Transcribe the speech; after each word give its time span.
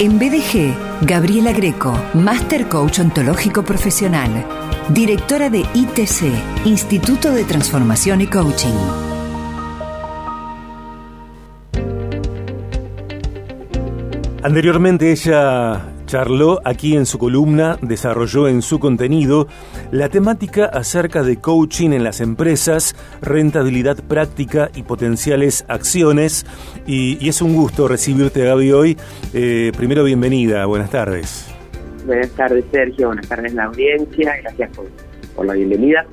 En 0.00 0.16
BDG, 0.16 0.76
Gabriela 1.00 1.52
Greco, 1.52 1.92
Master 2.14 2.68
Coach 2.68 3.00
Ontológico 3.00 3.64
Profesional, 3.64 4.46
directora 4.90 5.50
de 5.50 5.64
ITC, 5.74 6.66
Instituto 6.66 7.32
de 7.32 7.42
Transformación 7.42 8.20
y 8.20 8.28
Coaching. 8.28 8.76
Anteriormente 14.44 15.10
ella 15.10 15.97
charló 16.08 16.60
aquí 16.64 16.96
en 16.96 17.06
su 17.06 17.18
columna, 17.18 17.78
desarrolló 17.82 18.48
en 18.48 18.62
su 18.62 18.80
contenido 18.80 19.46
la 19.92 20.08
temática 20.08 20.64
acerca 20.64 21.22
de 21.22 21.36
coaching 21.36 21.90
en 21.90 22.02
las 22.02 22.20
empresas, 22.20 22.96
rentabilidad 23.20 24.02
práctica 24.02 24.70
y 24.74 24.82
potenciales 24.82 25.64
acciones. 25.68 26.46
Y, 26.86 27.28
es 27.28 27.42
un 27.42 27.54
gusto 27.54 27.86
recibirte, 27.86 28.42
Gaby, 28.42 28.72
hoy. 28.72 28.96
Eh, 29.34 29.70
primero, 29.76 30.02
bienvenida, 30.02 30.64
buenas 30.64 30.90
tardes. 30.90 31.46
Buenas 32.06 32.30
tardes, 32.30 32.64
Sergio, 32.72 33.08
buenas 33.08 33.28
tardes, 33.28 33.52
la 33.52 33.64
audiencia, 33.64 34.34
gracias 34.42 34.74
por, 34.74 34.86
por 35.36 35.44
la 35.44 35.52
bienvenida. 35.52 36.06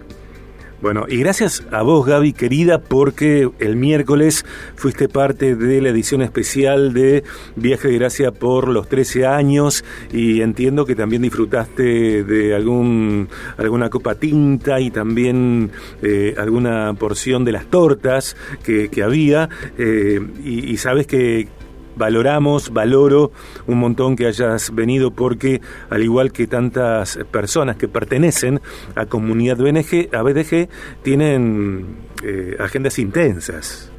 Bueno, 0.81 1.05
y 1.07 1.17
gracias 1.17 1.63
a 1.71 1.81
vos, 1.83 2.05
Gaby, 2.05 2.33
querida, 2.33 2.79
porque 2.79 3.49
el 3.59 3.75
miércoles 3.77 4.45
fuiste 4.75 5.07
parte 5.07 5.55
de 5.55 5.81
la 5.81 5.89
edición 5.89 6.21
especial 6.21 6.93
de 6.93 7.23
Viaje 7.55 7.87
de 7.87 7.95
Gracia 7.95 8.31
por 8.31 8.67
los 8.67 8.89
13 8.89 9.25
años 9.25 9.85
y 10.11 10.41
entiendo 10.41 10.85
que 10.85 10.93
también 10.95 11.21
disfrutaste 11.21 12.23
de 12.23 12.53
algún 12.53 13.29
alguna 13.57 13.89
copa 13.89 14.15
tinta 14.15 14.79
y 14.81 14.91
también 14.91 15.71
eh, 16.01 16.35
alguna 16.37 16.93
porción 16.93 17.45
de 17.45 17.53
las 17.53 17.65
tortas 17.67 18.35
que, 18.63 18.89
había 19.03 19.49
eh, 19.77 20.19
y 20.43 20.77
sabes 20.77 21.07
que 21.07 21.47
valoramos, 21.95 22.71
valoro 22.71 23.31
un 23.67 23.79
montón 23.79 24.15
que 24.15 24.27
hayas 24.27 24.73
venido 24.73 25.11
porque 25.11 25.61
al 25.89 26.03
igual 26.03 26.31
que 26.31 26.47
tantas 26.47 27.19
personas 27.31 27.77
que 27.77 27.87
pertenecen 27.87 28.61
a 28.95 29.05
comunidad 29.05 29.57
BNG, 29.57 30.13
a 30.13 30.21
BDG, 30.21 30.69
tienen 31.03 31.97
eh, 32.23 32.55
agendas 32.59 32.99
intensas. 32.99 33.91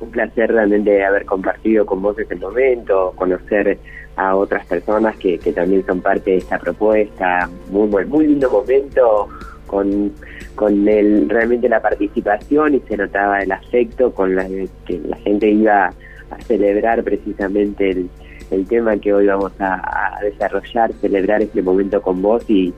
Un 0.00 0.10
placer 0.10 0.52
realmente 0.52 1.04
haber 1.04 1.24
compartido 1.24 1.86
con 1.86 2.02
vos 2.02 2.18
este 2.18 2.36
momento, 2.36 3.12
conocer 3.16 3.78
a 4.16 4.34
otras 4.34 4.66
personas 4.66 5.16
que, 5.16 5.38
que 5.38 5.52
también 5.52 5.84
son 5.86 6.00
parte 6.00 6.32
de 6.32 6.36
esta 6.38 6.58
propuesta. 6.58 7.48
Muy, 7.70 7.88
muy, 7.88 8.04
muy 8.06 8.26
lindo 8.26 8.50
momento 8.50 9.28
con, 9.66 10.12
con 10.54 10.88
el, 10.88 11.28
realmente 11.28 11.68
la 11.68 11.80
participación 11.80 12.74
y 12.74 12.80
se 12.80 12.96
notaba 12.96 13.40
el 13.40 13.52
afecto 13.52 14.12
con 14.12 14.34
la 14.34 14.46
que 14.86 14.98
la 15.06 15.16
gente 15.18 15.50
iba 15.50 15.92
a 16.30 16.40
celebrar 16.42 17.02
precisamente 17.02 17.90
el, 17.90 18.10
el 18.50 18.66
tema 18.66 18.96
que 18.96 19.12
hoy 19.12 19.26
vamos 19.26 19.52
a, 19.58 20.18
desarrollar, 20.22 20.92
celebrar 21.00 21.42
este 21.42 21.62
momento 21.62 22.00
con 22.00 22.22
vos 22.22 22.44
y, 22.48 22.72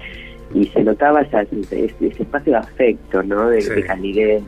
y 0.54 0.66
se 0.66 0.82
notaba 0.82 1.22
ese, 1.22 1.46
ese, 1.70 2.22
espacio 2.22 2.52
de 2.52 2.58
afecto, 2.58 3.22
¿no? 3.22 3.48
De, 3.50 3.84
calidez, 3.86 4.42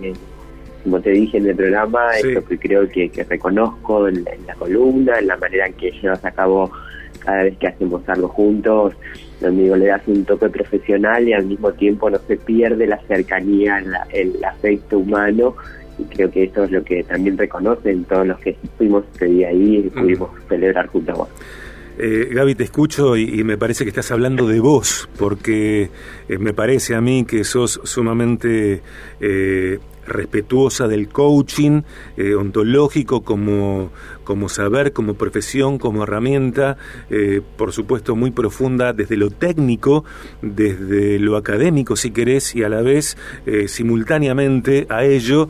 como 0.82 1.00
te 1.00 1.10
dije 1.10 1.38
en 1.38 1.46
el 1.46 1.56
programa, 1.56 2.10
eso 2.16 2.44
que 2.44 2.58
creo 2.58 2.88
que, 2.88 3.10
que 3.10 3.24
reconozco 3.24 4.08
en, 4.08 4.24
la 4.46 4.54
columna, 4.54 5.18
en 5.18 5.26
la 5.26 5.36
manera 5.36 5.66
en 5.66 5.74
que 5.74 5.90
llevas 5.90 6.24
a 6.24 6.30
cabo 6.30 6.70
cada 7.20 7.42
vez 7.42 7.58
que 7.58 7.68
hacemos 7.68 8.08
algo 8.08 8.28
juntos, 8.28 8.94
donde 9.42 9.64
digo, 9.64 9.76
le 9.76 9.86
das 9.86 10.02
un 10.06 10.24
toque 10.24 10.48
profesional 10.48 11.28
y 11.28 11.34
al 11.34 11.44
mismo 11.44 11.70
tiempo 11.72 12.08
no 12.08 12.18
se 12.26 12.36
pierde 12.36 12.86
la 12.86 12.98
cercanía, 13.06 13.82
el 14.10 14.42
afecto 14.42 14.98
humano 14.98 15.54
y 16.00 16.14
creo 16.14 16.30
que 16.30 16.44
eso 16.44 16.64
es 16.64 16.70
lo 16.70 16.82
que 16.82 17.02
también 17.04 17.36
reconocen 17.36 18.04
todos 18.04 18.26
los 18.26 18.38
que 18.40 18.56
fuimos 18.78 19.04
ese 19.14 19.26
día 19.26 19.48
ahí 19.48 19.78
y 19.86 19.90
pudimos 19.90 20.30
celebrar 20.48 20.86
junto 20.88 21.12
a 21.12 21.14
vos. 21.14 21.28
Eh, 22.02 22.30
Gaby, 22.32 22.54
te 22.54 22.64
escucho 22.64 23.14
y, 23.16 23.44
me 23.44 23.58
parece 23.58 23.84
que 23.84 23.90
estás 23.90 24.10
hablando 24.10 24.48
de 24.48 24.58
vos, 24.58 25.06
porque 25.18 25.90
eh, 26.28 26.38
me 26.38 26.54
parece 26.54 26.94
a 26.94 27.02
mí 27.02 27.26
que 27.26 27.44
sos 27.44 27.78
sumamente 27.84 28.80
eh, 29.20 29.78
respetuosa 30.06 30.88
del 30.88 31.08
coaching 31.08 31.82
eh, 32.16 32.34
ontológico 32.34 33.22
como, 33.22 33.90
como 34.24 34.48
saber, 34.48 34.92
como 34.92 35.14
profesión, 35.14 35.78
como 35.78 36.02
herramienta, 36.04 36.76
eh, 37.10 37.40
por 37.56 37.72
supuesto 37.72 38.16
muy 38.16 38.30
profunda 38.30 38.92
desde 38.92 39.16
lo 39.16 39.30
técnico, 39.30 40.04
desde 40.42 41.18
lo 41.18 41.36
académico 41.36 41.96
si 41.96 42.10
querés, 42.10 42.54
y 42.54 42.62
a 42.62 42.68
la 42.68 42.82
vez 42.82 43.16
eh, 43.46 43.68
simultáneamente 43.68 44.86
a 44.88 45.04
ello 45.04 45.48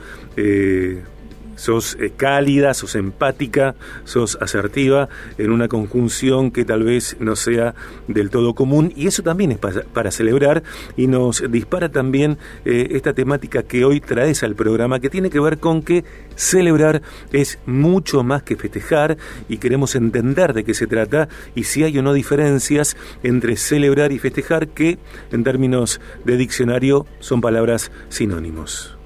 sos 1.61 1.99
eh, 2.01 2.11
cálida, 2.17 2.73
sos 2.73 2.95
empática, 2.95 3.75
sos 4.05 4.39
asertiva 4.41 5.11
en 5.37 5.51
una 5.51 5.69
conjunción 5.69 6.51
que 6.51 6.65
tal 6.65 6.85
vez 6.85 7.19
no 7.21 7.37
sea 7.37 7.75
del 8.09 8.31
todo 8.31 8.55
común. 8.55 8.95
Y 8.97 9.07
eso 9.07 9.23
también 9.23 9.53
es 9.53 9.59
para, 9.59 10.11
celebrar. 10.11 10.63
Y 10.97 11.07
nos 11.07 11.43
dispara 11.51 11.91
también 11.91 12.39
eh, 12.65 12.89
esta 12.93 13.13
temática 13.13 13.63
que 13.63 13.85
hoy 13.85 14.01
traes 14.01 14.43
al 14.43 14.55
programa 14.55 15.01
que 15.01 15.11
tiene 15.11 15.29
que 15.29 15.39
ver 15.39 15.59
con 15.59 15.83
que 15.83 16.03
celebrar 16.35 17.03
es 17.31 17.59
mucho 17.67 18.23
más 18.23 18.43
que 18.43 18.57
festejar 18.57 19.19
y 19.49 19.59
queremos 19.59 19.95
entender 19.95 20.55
de 20.55 20.65
qué 20.65 20.73
se 20.73 20.87
trata 20.87 21.29
y 21.55 21.65
si 21.65 21.85
hay 21.85 21.99
o 21.99 22.03
no 22.03 22.15
diferencias 22.15 22.97
entre 23.23 23.57
celebrar 23.57 24.13
y 24.13 24.19
festejar 24.19 24.69
que 24.69 24.99
en 25.31 25.45
términos 25.45 26.01
de 26.25 26.39
diccionario 26.39 27.07
son 27.19 27.43
palabras 27.43 27.93
sinónimos 28.09 29.00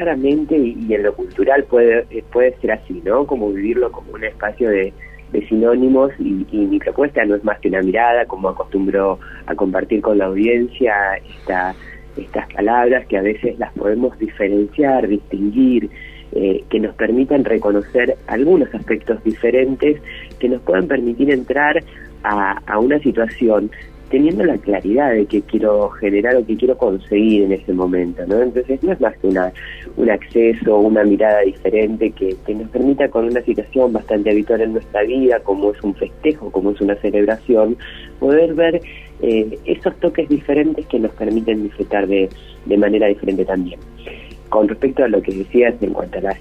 claramente 0.00 0.56
y, 0.56 0.94
en 0.94 1.02
lo 1.02 1.14
cultural 1.14 1.64
puede, 1.64 2.06
eh, 2.10 2.24
puede 2.32 2.56
ser 2.60 2.72
así, 2.72 3.02
¿no? 3.04 3.26
Como 3.26 3.52
vivirlo 3.52 3.92
como 3.92 4.12
un 4.12 4.24
espacio 4.24 4.70
de, 4.70 4.94
sinónimos 5.48 6.10
y, 6.18 6.46
mi 6.52 6.78
propuesta 6.78 7.24
no 7.24 7.36
es 7.36 7.44
más 7.44 7.60
que 7.60 7.68
una 7.68 7.82
mirada, 7.82 8.24
como 8.24 8.48
acostumbro 8.48 9.18
a 9.46 9.54
compartir 9.54 10.00
con 10.00 10.18
la 10.18 10.24
audiencia 10.24 10.94
esta, 11.38 11.74
estas 12.16 12.52
palabras 12.52 13.06
que 13.06 13.18
a 13.18 13.22
veces 13.22 13.58
las 13.58 13.72
podemos 13.74 14.18
diferenciar, 14.18 15.06
distinguir, 15.06 15.90
eh, 16.32 16.64
que 16.70 16.80
nos 16.80 16.94
permitan 16.94 17.44
reconocer 17.44 18.16
algunos 18.26 18.74
aspectos 18.74 19.22
diferentes 19.22 20.00
que 20.38 20.48
nos 20.48 20.62
puedan 20.62 20.88
permitir 20.88 21.30
entrar 21.30 21.82
a 22.22 22.78
una 22.78 22.98
situación 22.98 23.70
teniendo 24.10 24.44
la 24.44 24.58
claridad 24.58 25.12
de 25.12 25.24
que 25.24 25.40
quiero 25.42 25.88
generar 25.90 26.36
o 26.36 26.44
que 26.44 26.56
quiero 26.56 26.76
conseguir 26.76 27.44
en 27.44 27.52
ese 27.52 27.72
momento, 27.72 28.26
¿no? 28.26 28.42
Entonces 28.42 28.82
no 28.82 28.92
es 28.92 29.00
más 29.00 29.16
que 29.18 29.28
una, 29.28 29.52
un 29.96 30.10
acceso, 30.10 30.78
una 30.78 31.04
mirada 31.04 31.40
diferente 31.42 32.10
que, 32.10 32.36
que 32.44 32.54
nos 32.54 32.68
permita 32.70 33.08
con 33.08 33.26
una 33.26 33.40
situación 33.42 33.92
bastante 33.92 34.30
habitual 34.30 34.62
en 34.62 34.72
nuestra 34.72 35.02
vida, 35.04 35.38
como 35.40 35.70
es 35.70 35.80
un 35.82 35.94
festejo, 35.94 36.50
como 36.50 36.72
es 36.72 36.80
una 36.80 36.96
celebración, 36.96 37.76
poder 38.18 38.54
ver 38.54 38.82
eh, 39.22 39.58
esos 39.64 39.94
toques 40.00 40.28
diferentes 40.28 40.84
que 40.86 40.98
nos 40.98 41.12
permiten 41.12 41.62
disfrutar 41.62 42.08
de, 42.08 42.28
de 42.66 42.76
manera 42.76 43.06
diferente 43.06 43.44
también. 43.44 43.78
Con 44.48 44.66
respecto 44.66 45.04
a 45.04 45.08
lo 45.08 45.22
que 45.22 45.32
decías 45.32 45.74
en 45.80 45.92
cuanto 45.92 46.18
a 46.18 46.22
las 46.22 46.38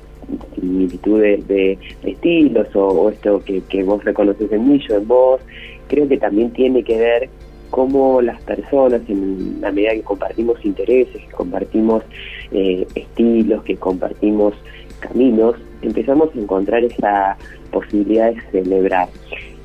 similitudes 0.55 1.47
de, 1.47 1.77
estilos 2.03 2.67
o, 2.75 3.11
esto 3.11 3.43
que, 3.45 3.61
que 3.69 3.83
vos 3.83 4.03
reconoces 4.03 4.51
en 4.51 4.67
mí, 4.67 4.81
yo 4.89 4.95
en 4.95 5.07
vos, 5.07 5.39
creo 5.87 6.07
que 6.07 6.17
también 6.17 6.51
tiene 6.51 6.83
que 6.83 6.97
ver 6.97 7.29
cómo 7.69 8.21
las 8.21 8.41
personas, 8.43 9.01
en 9.07 9.61
la 9.61 9.71
medida 9.71 9.91
que 9.91 10.01
compartimos 10.01 10.63
intereses, 10.65 11.21
que 11.21 11.31
compartimos 11.31 12.03
eh, 12.51 12.87
estilos, 12.95 13.63
que 13.63 13.77
compartimos 13.77 14.53
caminos, 14.99 15.55
empezamos 15.81 16.29
a 16.35 16.39
encontrar 16.39 16.83
esa 16.83 17.37
posibilidad 17.71 18.33
de 18.33 18.41
celebrar 18.51 19.09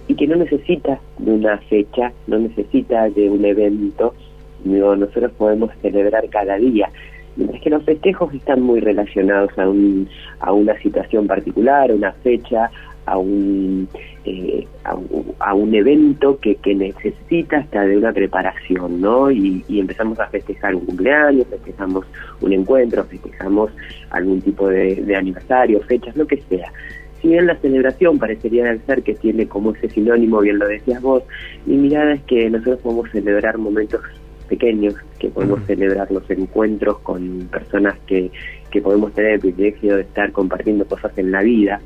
y 0.07 0.15
que 0.15 0.27
no 0.27 0.37
necesita 0.37 1.01
de 1.19 1.33
una 1.33 1.59
fecha, 1.59 2.13
no 2.27 2.39
necesita 2.39 3.09
de 3.11 3.31
un 3.31 3.45
evento, 3.45 4.15
nosotros 4.65 5.33
podemos 5.33 5.71
celebrar 5.83 6.29
cada 6.29 6.57
día. 6.57 6.91
Mientras 7.37 7.61
que 7.63 7.71
los 7.71 7.85
festejos 7.85 8.33
están 8.33 8.63
muy 8.63 8.81
relacionados 8.81 9.51
a, 9.59 9.69
un, 9.69 10.09
a 10.41 10.53
una 10.53 10.79
situación 10.81 11.27
particular, 11.27 11.93
una 11.93 12.13
fecha, 12.13 12.71
a 13.07 13.19
un, 13.19 13.89
eh, 14.25 14.67
a, 14.85 15.55
un 15.55 15.75
evento 15.75 16.39
que, 16.41 16.56
que, 16.56 16.75
necesita 16.75 17.59
hasta 17.59 17.85
de 17.85 17.99
una 17.99 18.12
preparación, 18.12 19.01
¿no? 19.01 19.31
Y, 19.31 19.65
empezamos 19.69 20.19
a 20.21 20.29
festejar 20.29 20.75
un 20.75 20.87
cumpleaños, 20.87 21.47
festejamos 21.49 22.06
un 22.41 22.53
encuentro, 22.53 23.05
festejamos 23.05 23.71
algún 24.11 24.41
tipo 24.41 24.69
de, 24.69 25.15
aniversario, 25.17 25.81
fechas, 25.83 26.17
lo 26.17 26.27
que 26.27 26.43
sea. 26.49 26.73
Si 27.21 27.29
bien 27.29 27.47
la 27.47 27.56
celebración 27.56 28.19
parecería 28.19 28.77
ser 28.85 29.03
que 29.03 29.15
tiene 29.15 29.47
como 29.47 29.73
ese 29.73 29.89
sinónimo, 29.89 30.41
bien 30.41 30.59
lo 30.59 30.69
decías 30.69 31.00
vos, 31.03 31.23
mi 31.67 31.77
mirada 31.77 32.15
es 32.15 32.23
que 32.23 32.50
nosotros 32.50 32.81
podemos 32.81 33.11
celebrar 33.11 33.59
momentos 33.59 34.00
pequeños, 34.49 34.95
que 35.19 35.29
podemos 35.29 35.65
celebrar 35.67 36.11
los 36.11 36.29
encuentros 36.31 36.99
con 36.99 37.49
personas 37.50 37.99
que, 38.07 38.31
que 38.71 38.83
podemos 38.83 39.12
tener 39.15 39.33
el 39.33 39.41
privilegio 39.41 39.97
de 39.97 40.03
estar 40.03 40.33
compartiendo 40.33 40.85
cosas 40.85 41.17
en 41.17 41.31
la 41.31 41.43
vida 41.43 41.81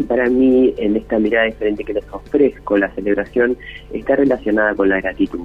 y 0.00 0.02
para 0.04 0.30
mí, 0.30 0.72
en 0.78 0.96
esta 0.96 1.18
mirada 1.18 1.44
diferente 1.44 1.84
que 1.84 1.92
les 1.92 2.04
ofrezco, 2.10 2.78
la 2.78 2.90
celebración 2.94 3.54
está 3.92 4.16
relacionada 4.16 4.74
con 4.74 4.88
la 4.88 4.98
gratitud. 4.98 5.40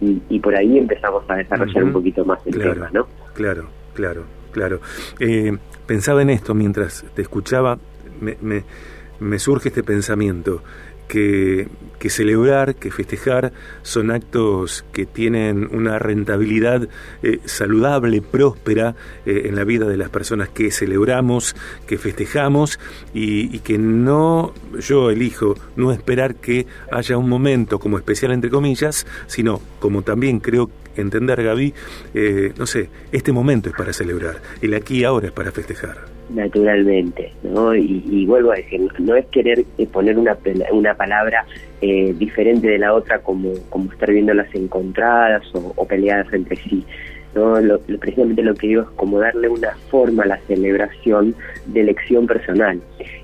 Mm. 0.00 0.16
Y, 0.28 0.40
por 0.40 0.56
ahí 0.56 0.78
empezamos 0.78 1.22
a 1.28 1.36
desarrollar 1.36 1.84
un 1.84 1.92
poquito 1.92 2.24
más 2.24 2.44
el 2.46 2.58
tema, 2.58 2.90
¿no? 2.92 3.06
Claro, 3.34 3.68
claro, 3.94 4.24
claro. 4.50 4.80
Eh, 5.20 5.56
pensaba 5.86 6.22
en 6.22 6.30
esto 6.30 6.54
mientras 6.54 7.04
te 7.14 7.22
escuchaba, 7.22 7.78
me, 8.20 8.36
me 9.20 9.38
surge 9.38 9.68
este 9.68 9.84
pensamiento 9.84 10.62
que, 11.10 12.08
celebrar, 12.08 12.76
que 12.76 12.90
festejar 12.90 13.52
son 13.82 14.10
actos 14.10 14.84
que 14.92 15.06
tienen 15.06 15.68
una 15.74 15.98
rentabilidad 15.98 16.88
eh, 17.22 17.40
saludable, 17.44 18.22
próspera 18.22 18.94
eh, 19.26 19.42
en 19.46 19.56
la 19.56 19.64
vida 19.64 19.86
de 19.86 19.96
las 19.96 20.08
personas 20.08 20.48
que 20.48 20.70
celebramos, 20.70 21.56
que 21.86 21.98
festejamos 21.98 22.78
y, 23.12 23.58
que 23.60 23.76
no, 23.76 24.54
yo 24.78 25.10
elijo 25.10 25.54
no 25.76 25.92
esperar 25.92 26.36
que 26.36 26.66
haya 26.92 27.18
un 27.18 27.28
momento 27.28 27.78
como 27.78 27.98
especial 27.98 28.32
entre 28.32 28.50
comillas, 28.50 29.06
sino 29.26 29.60
como 29.80 30.02
también 30.02 30.38
creo 30.38 30.70
entender 30.96 31.42
Gaby, 31.42 31.74
eh, 32.14 32.52
no 32.56 32.66
sé, 32.66 32.88
este 33.10 33.32
momento 33.32 33.68
es 33.68 33.74
para 33.74 33.92
celebrar, 33.92 34.40
el 34.62 34.74
aquí 34.74 35.00
y 35.00 35.04
ahora 35.04 35.28
es 35.28 35.32
para 35.32 35.50
festejar 35.50 36.19
naturalmente, 36.34 37.32
¿no? 37.42 37.74
Y, 37.74 38.24
vuelvo 38.26 38.52
a 38.52 38.56
decir, 38.56 38.80
no 38.98 39.16
es 39.16 39.26
querer 39.26 39.64
eh, 39.78 39.86
poner 39.86 40.18
una, 40.18 40.36
una 40.72 40.94
palabra 40.94 41.44
eh, 41.80 42.14
diferente 42.16 42.68
de 42.68 42.78
la 42.78 42.94
otra 42.94 43.18
como, 43.20 43.52
como 43.68 43.90
estar 43.92 44.10
viéndolas 44.10 44.54
encontradas 44.54 45.42
o, 45.54 45.84
peleadas 45.86 46.32
entre 46.32 46.56
sí. 46.56 46.84
¿no? 47.34 47.60
Lo, 47.60 47.78
precisamente 47.80 48.42
lo 48.42 48.54
que 48.54 48.68
digo 48.68 48.82
es 48.82 48.88
como 48.96 49.20
darle 49.20 49.48
una 49.48 49.74
forma 49.90 50.24
a 50.24 50.26
la 50.26 50.38
celebración 50.46 51.34
de 51.66 51.80
elección 51.80 52.26
personal. 52.26 52.80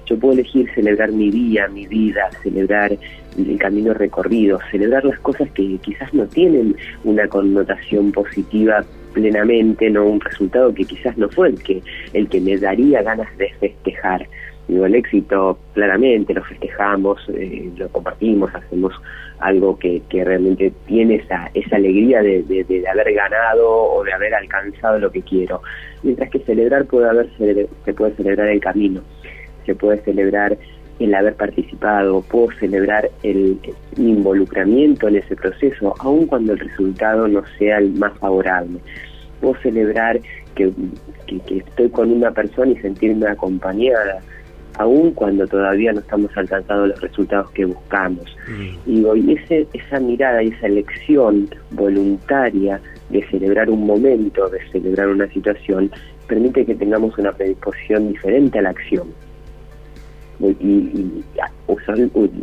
Yo 0.06 0.18
puedo 0.18 0.34
elegir 0.34 0.70
celebrar 0.74 1.10
mi 1.10 1.30
día, 1.30 1.66
mi 1.68 1.86
vida, 1.86 2.30
celebrar 2.42 2.96
el 3.36 3.58
camino 3.58 3.92
recorrido, 3.92 4.58
celebrar 4.70 5.04
las 5.04 5.18
cosas 5.20 5.50
que 5.50 5.78
quizás 5.78 6.14
no 6.14 6.26
tienen 6.26 6.76
una 7.04 7.26
connotación 7.28 8.12
positiva 8.12 8.84
plenamente, 9.16 9.88
no 9.88 10.04
un 10.04 10.20
resultado 10.20 10.74
que 10.74 10.84
quizás 10.84 11.16
no 11.16 11.30
fue 11.30 11.48
el 11.48 11.62
que 11.62 11.82
el 12.12 12.28
que 12.28 12.38
me 12.38 12.58
daría 12.58 13.02
ganas 13.02 13.34
de 13.38 13.48
festejar. 13.58 14.28
Digo, 14.68 14.84
el 14.84 14.94
éxito 14.94 15.58
claramente 15.72 16.34
lo 16.34 16.44
festejamos, 16.44 17.18
eh, 17.30 17.70
lo 17.78 17.88
compartimos, 17.88 18.54
hacemos 18.54 18.92
algo 19.38 19.78
que, 19.78 20.02
que 20.10 20.22
realmente 20.22 20.70
tiene 20.86 21.14
esa, 21.14 21.50
esa 21.54 21.76
alegría 21.76 22.20
de, 22.20 22.42
de, 22.42 22.84
haber 22.88 23.14
ganado 23.14 23.66
o 23.66 24.04
de 24.04 24.12
haber 24.12 24.34
alcanzado 24.34 24.98
lo 24.98 25.10
que 25.10 25.22
quiero. 25.22 25.62
Mientras 26.02 26.28
que 26.28 26.40
celebrar 26.40 26.84
puede 26.84 27.08
haber, 27.08 27.30
se 27.84 27.94
puede 27.94 28.12
celebrar 28.16 28.48
el 28.48 28.60
camino, 28.60 29.00
se 29.64 29.74
puede 29.74 29.98
celebrar 30.02 30.58
el 30.98 31.14
haber 31.14 31.34
participado, 31.34 32.22
puedo 32.22 32.48
celebrar 32.58 33.10
el, 33.22 33.58
involucramiento 33.96 35.08
en 35.08 35.16
ese 35.16 35.36
proceso, 35.36 35.94
aun 36.00 36.26
cuando 36.26 36.52
el 36.52 36.58
resultado 36.58 37.26
no 37.28 37.42
sea 37.58 37.78
el 37.78 37.92
más 37.94 38.16
favorable. 38.18 38.78
Puedo 39.46 39.62
celebrar 39.62 40.19
que, 40.56 40.72
estoy 41.26 41.88
con 41.90 42.10
una 42.10 42.32
persona 42.32 42.72
y 42.72 42.76
sentirme 42.78 43.28
acompañada, 43.28 44.20
aun 44.78 45.12
cuando 45.12 45.46
todavía 45.46 45.93
no 45.93 46.00
estamos 46.00 46.37
alcanzando 46.37 46.88
los 46.88 47.00
resultados 47.00 47.50
que 47.52 47.64
buscamos. 47.64 48.37
Mm. 48.48 48.90
Y 48.90 49.04
hoy 49.04 49.32
ese, 49.34 49.69
esa 49.72 50.00
mirada 50.00 50.43
y 50.43 50.48
esa 50.48 50.66
elección 50.66 51.48
voluntaria 51.70 52.81
de 53.10 53.25
celebrar 53.28 53.70
un 53.70 53.87
momento, 53.87 54.48
de 54.48 54.58
celebrar 54.72 55.08
una 55.08 55.28
situación, 55.28 55.90
permite 56.26 56.66
que 56.66 56.75
tengamos 56.75 57.16
una 57.16 57.31
predisposición 57.31 58.08
diferente 58.12 58.58
a 58.58 58.62
la 58.62 58.70
acción 58.70 59.06
y, 60.40 60.44
y 60.44 61.25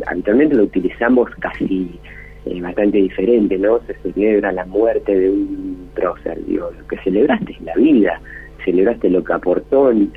habitualmente 0.06 0.54
lo 0.54 0.64
utilizamos 0.64 1.30
casi 1.40 2.00
eh, 2.46 2.60
bastante 2.60 2.98
diferente, 2.98 3.58
¿no? 3.58 3.80
Se 3.86 3.94
celebra 3.94 4.52
la 4.52 4.64
muerte 4.66 5.18
de 5.18 5.30
un 5.30 5.88
prócer, 5.94 6.44
digo, 6.44 6.70
lo 6.78 6.86
que 6.86 6.98
celebraste 6.98 7.52
es 7.52 7.60
la 7.62 7.74
vida, 7.74 8.20
celebraste 8.64 9.10
lo 9.10 9.22
que 9.22 9.32
aportó 9.32 9.90
en, 9.90 10.12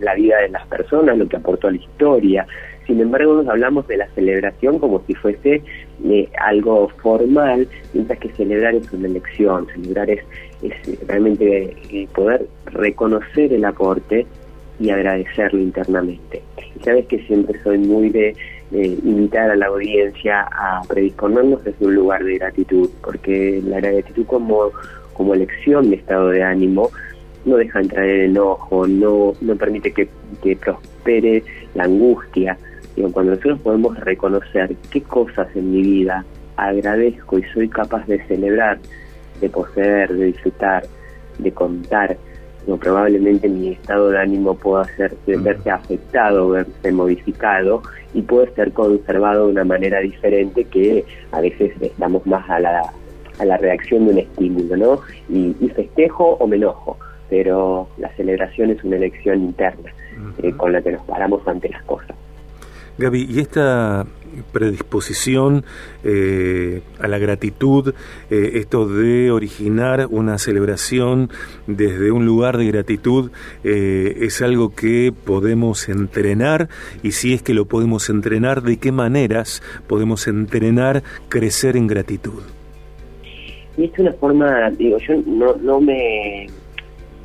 la 0.00 0.14
vida 0.14 0.38
de 0.40 0.50
las 0.50 0.66
personas, 0.68 1.18
lo 1.18 1.28
que 1.28 1.36
aportó 1.36 1.68
a 1.68 1.70
la 1.72 1.78
historia. 1.78 2.46
Sin 2.86 3.00
embargo, 3.00 3.34
nos 3.34 3.48
hablamos 3.48 3.88
de 3.88 3.96
la 3.96 4.08
celebración 4.10 4.78
como 4.78 5.02
si 5.06 5.14
fuese 5.14 5.62
eh, 6.04 6.28
algo 6.38 6.88
formal, 7.02 7.66
mientras 7.94 8.18
que 8.18 8.28
celebrar 8.30 8.74
es 8.74 8.92
una 8.92 9.08
elección, 9.08 9.66
celebrar 9.74 10.10
es, 10.10 10.22
es 10.62 11.06
realmente 11.08 11.76
eh, 11.90 12.08
poder 12.14 12.46
reconocer 12.66 13.52
el 13.52 13.64
aporte 13.64 14.26
y 14.78 14.90
agradecerlo 14.90 15.60
internamente. 15.60 16.42
Y 16.76 16.84
sabes 16.84 17.06
que 17.06 17.18
siempre 17.20 17.58
soy 17.62 17.78
muy 17.78 18.10
de 18.10 18.36
invitar 18.82 19.50
a 19.50 19.56
la 19.56 19.66
audiencia 19.66 20.42
a 20.42 20.82
predisponernos 20.88 21.62
desde 21.64 21.86
un 21.86 21.94
lugar 21.94 22.24
de 22.24 22.38
gratitud, 22.38 22.90
porque 23.02 23.62
la 23.64 23.80
gratitud 23.80 24.26
como, 24.26 24.70
como 25.12 25.34
elección 25.34 25.90
de 25.90 25.96
estado 25.96 26.28
de 26.28 26.42
ánimo 26.42 26.90
no 27.44 27.56
deja 27.56 27.80
entrar 27.80 28.04
el 28.04 28.30
enojo, 28.30 28.86
no, 28.86 29.32
no 29.40 29.56
permite 29.56 29.92
que, 29.92 30.08
que 30.42 30.56
prospere 30.56 31.44
la 31.74 31.84
angustia. 31.84 32.56
Digo, 32.96 33.12
cuando 33.12 33.32
nosotros 33.32 33.60
podemos 33.60 33.98
reconocer 34.00 34.74
qué 34.90 35.02
cosas 35.02 35.48
en 35.54 35.72
mi 35.72 35.82
vida 35.82 36.24
agradezco 36.56 37.38
y 37.38 37.42
soy 37.52 37.68
capaz 37.68 38.06
de 38.06 38.24
celebrar, 38.26 38.78
de 39.40 39.48
poseer, 39.50 40.12
de 40.14 40.26
disfrutar, 40.26 40.84
de 41.38 41.52
contar, 41.52 42.16
probablemente 42.80 43.48
mi 43.48 43.68
estado 43.68 44.10
de 44.10 44.18
ánimo 44.18 44.54
pueda 44.54 44.84
ser, 44.96 45.14
verse 45.26 45.70
afectado, 45.70 46.50
verse 46.50 46.92
modificado 46.92 47.82
y 48.14 48.22
puede 48.22 48.52
ser 48.54 48.72
conservado 48.72 49.46
de 49.46 49.52
una 49.52 49.64
manera 49.64 50.00
diferente 50.00 50.64
que 50.64 51.04
a 51.32 51.40
veces 51.40 51.72
estamos 51.80 52.26
más 52.26 52.48
a 52.48 52.60
la, 52.60 52.92
a 53.38 53.44
la 53.44 53.56
reacción 53.56 54.06
de 54.06 54.12
un 54.12 54.18
estímulo, 54.18 54.76
¿no? 54.76 55.00
Y, 55.28 55.54
festejo 55.74 56.36
o 56.40 56.46
me 56.46 56.56
enojo, 56.56 56.96
pero 57.28 57.88
la 57.98 58.08
celebración 58.16 58.70
es 58.70 58.82
una 58.84 58.96
elección 58.96 59.40
interna 59.40 59.92
eh, 60.42 60.52
con 60.52 60.72
la 60.72 60.80
que 60.80 60.92
nos 60.92 61.02
paramos 61.02 61.46
ante 61.48 61.68
las 61.68 61.82
cosas. 61.84 62.16
Gaby, 62.96 63.26
¿y 63.28 63.40
esta 63.40 64.06
predisposición 64.52 65.64
eh, 66.02 66.82
a 66.98 67.08
la 67.08 67.18
gratitud, 67.18 67.94
eh, 68.30 68.50
esto 68.54 68.88
de 68.88 69.30
originar 69.30 70.06
una 70.10 70.38
celebración 70.38 71.30
desde 71.66 72.10
un 72.10 72.26
lugar 72.26 72.58
de 72.58 72.66
gratitud, 72.66 73.30
eh, 73.62 74.18
es 74.20 74.42
algo 74.42 74.74
que 74.74 75.12
podemos 75.12 75.88
entrenar 75.88 76.68
y 77.02 77.12
si 77.12 77.34
es 77.34 77.42
que 77.42 77.54
lo 77.54 77.66
podemos 77.66 78.10
entrenar, 78.10 78.62
¿de 78.62 78.78
qué 78.78 78.92
maneras 78.92 79.62
podemos 79.86 80.26
entrenar 80.26 81.02
crecer 81.28 81.76
en 81.76 81.86
gratitud? 81.86 82.42
Y 83.76 83.84
es 83.84 83.98
una 83.98 84.12
forma, 84.12 84.70
digo, 84.70 84.98
yo 84.98 85.14
no, 85.26 85.56
no 85.56 85.80
me 85.80 86.46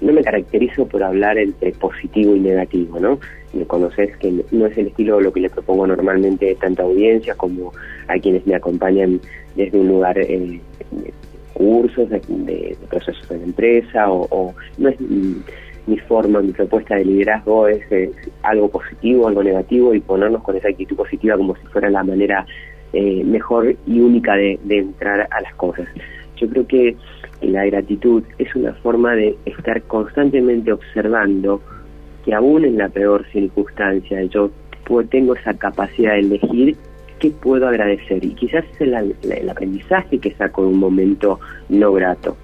no 0.02 0.14
me 0.14 0.24
caracterizo 0.24 0.88
por 0.88 1.04
hablar 1.04 1.38
entre 1.38 1.72
positivo 1.74 2.36
y 2.36 2.40
negativo, 2.40 3.00
¿no? 3.00 3.20
Me 3.54 3.66
conoces 3.66 4.16
que 4.18 4.44
no 4.52 4.66
es 4.68 4.78
el 4.78 4.88
estilo 4.88 5.20
lo 5.20 5.34
que 5.34 5.42
le 5.42 5.50
propongo 5.50 5.88
normalmente 5.88 6.56
tanto 6.56 6.84
a 6.84 6.86
audiencias 6.86 7.36
como 7.38 7.72
a 8.08 8.20
quienes 8.20 8.46
me 8.46 8.56
acompañan 8.56 9.20
desde 9.56 9.80
un 9.80 9.88
lugar 9.88 10.18
eh, 10.20 10.60
de 10.92 11.14
cursos, 11.54 12.10
de, 12.10 12.78
procesos 12.90 13.28
de 13.28 13.44
empresa, 13.44 14.10
o, 14.10 14.54
no 14.78 14.90
es 14.90 15.02
mi, 15.02 15.98
forma, 16.08 16.42
mi 16.42 16.52
propuesta 16.52 16.96
de 16.96 17.06
liderazgo 17.06 17.68
es, 17.68 17.82
algo 18.44 18.70
positivo, 18.70 19.28
algo 19.28 19.44
negativo 19.44 19.94
y 19.94 20.00
ponernos 20.00 20.44
con 20.44 20.56
esa 20.56 20.70
actitud 20.70 20.96
positiva 20.96 21.36
como 21.36 21.56
si 21.56 21.66
fuera 21.68 21.90
la 21.90 22.04
manera 22.04 22.46
eh, 22.94 23.24
mejor 23.26 23.76
y 23.86 24.00
única 24.00 24.36
de 24.36 24.60
entrar 24.70 25.28
a 25.30 25.42
las 25.42 25.54
cosas. 25.56 25.88
Yo 26.38 26.48
creo 26.50 26.66
que 26.68 26.96
la 27.42 27.66
gratitud 27.66 28.24
es 28.38 28.54
una 28.56 28.74
forma 28.76 29.16
de 29.16 29.36
estar 29.46 29.82
constantemente 29.84 30.72
observando 30.72 31.62
que 32.26 32.34
aún 32.34 32.66
en 32.66 32.78
la 32.78 32.90
peor 32.90 33.26
circunstancia 33.32 34.24
yo 34.24 34.52
tengo 35.10 35.36
esa 35.36 35.54
capacidad 35.54 36.14
de 36.14 36.20
elegir 36.20 36.76
qué 37.20 37.32
puedo 37.32 37.68
agradecer 37.68 38.24
y 38.24 38.30
quizás 38.30 38.66
es 38.74 38.82
el, 38.82 39.50
aprendizaje 39.50 40.20
que 40.20 40.34
saco 40.36 40.64
de 40.64 40.70
un 40.70 40.80
momento 40.80 41.40
no 41.68 41.94
grato. 41.94 42.36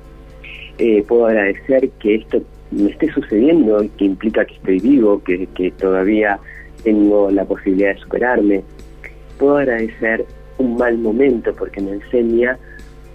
Eh, 0.78 1.04
puedo 1.08 1.28
agradecer 1.28 1.90
que 2.00 2.16
esto 2.16 2.42
me 2.72 2.92
esté 2.92 3.12
sucediendo, 3.12 3.84
que 3.98 4.06
implica 4.06 4.44
que 4.46 4.56
estoy 4.56 4.80
vivo, 4.80 5.24
que, 5.24 5.48
que 5.56 5.72
todavía 5.72 6.40
tengo 6.84 7.32
la 7.32 7.46
posibilidad 7.46 7.96
de 7.96 8.02
superarme. 8.02 8.64
Puedo 9.40 9.58
agradecer 9.58 10.26
un 10.58 10.76
mal 10.78 10.98
momento 10.98 11.54
porque 11.56 11.82
me 11.82 11.94
enseña 11.94 12.58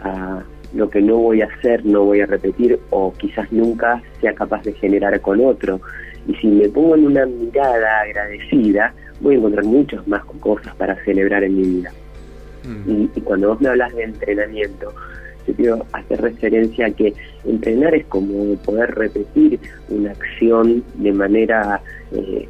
a 0.00 0.42
lo 0.72 0.88
que 0.88 1.00
no 1.00 1.16
voy 1.16 1.42
a 1.42 1.46
hacer, 1.46 1.84
no 1.84 2.04
voy 2.04 2.20
a 2.20 2.26
repetir 2.26 2.78
o 2.90 3.12
quizás 3.12 3.50
nunca 3.52 4.02
sea 4.20 4.34
capaz 4.34 4.62
de 4.62 4.72
generar 4.72 5.20
con 5.20 5.44
otro. 5.44 5.80
Y 6.26 6.34
si 6.36 6.46
me 6.46 6.68
pongo 6.68 6.94
en 6.94 7.06
una 7.06 7.26
mirada 7.26 8.00
agradecida, 8.00 8.94
voy 9.20 9.34
a 9.34 9.38
encontrar 9.38 9.64
muchas 9.64 10.06
más 10.06 10.24
cosas 10.40 10.74
para 10.76 10.96
celebrar 11.04 11.44
en 11.44 11.56
mi 11.56 11.62
vida. 11.62 11.92
Mm. 12.64 13.06
Y, 13.14 13.20
cuando 13.22 13.48
vos 13.48 13.60
me 13.60 13.68
hablas 13.68 13.94
de 13.94 14.04
entrenamiento, 14.04 14.92
yo 15.46 15.54
quiero 15.54 15.86
hacer 15.92 16.20
referencia 16.20 16.86
a 16.86 16.90
que 16.90 17.14
entrenar 17.44 17.94
es 17.94 18.06
como 18.06 18.54
poder 18.56 18.94
repetir 18.94 19.58
una 19.88 20.10
acción 20.10 20.84
de 20.94 21.12
manera 21.12 21.80
eh, 22.12 22.46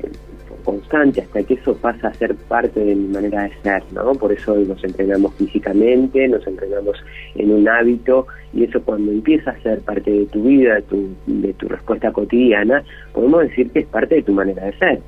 constante 0.60 1.22
hasta 1.22 1.42
que 1.42 1.54
eso 1.54 1.76
pasa 1.76 2.08
a 2.08 2.14
ser 2.14 2.34
parte 2.34 2.80
de 2.80 2.94
mi 2.94 3.08
manera 3.08 3.44
de 3.44 3.52
ser, 3.62 3.82
¿no? 3.92 4.12
Por 4.14 4.32
eso 4.32 4.54
nos 4.56 4.82
entrenamos 4.84 5.34
físicamente, 5.34 6.26
nos 6.28 6.46
entrenamos 6.46 7.02
en 7.34 7.52
un 7.52 7.68
hábito 7.68 8.26
y 8.52 8.64
eso 8.64 8.82
cuando 8.82 9.12
empieza 9.12 9.50
a 9.52 9.60
ser 9.60 9.80
parte 9.80 10.10
de 10.10 10.26
tu 10.26 10.42
vida, 10.42 10.76
de 10.76 10.82
tu, 10.82 11.08
de 11.26 11.52
tu 11.54 11.68
respuesta 11.68 12.12
cotidiana, 12.12 12.82
podemos 13.12 13.42
decir 13.42 13.70
que 13.70 13.80
es 13.80 13.86
parte 13.86 14.16
de 14.16 14.22
tu 14.22 14.32
manera 14.32 14.64
de 14.64 14.72
ser. 14.78 15.00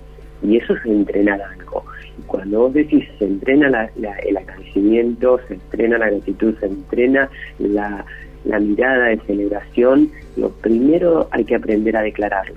Y 0.42 0.56
eso 0.56 0.74
es 0.74 0.84
entrenar 0.86 1.40
algo. 1.40 1.84
Cuando 2.26 2.60
vos 2.60 2.74
decís 2.74 3.04
se 3.18 3.24
entrena 3.24 3.90
el 3.96 4.36
agradecimiento, 4.36 5.40
se 5.48 5.54
entrena 5.54 5.98
la 5.98 6.10
gratitud, 6.10 6.54
se 6.58 6.66
entrena 6.66 7.28
la, 7.58 8.04
mirada 8.44 9.06
de 9.06 9.18
celebración, 9.26 10.10
lo 10.36 10.50
primero 10.50 11.28
hay 11.30 11.44
que 11.44 11.54
aprender 11.54 11.96
a 11.96 12.02
declararlo, 12.02 12.56